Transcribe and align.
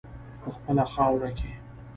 په 0.41 0.49
خپله 0.55 0.83
خاوره 0.93 1.29
کې. 1.37 1.51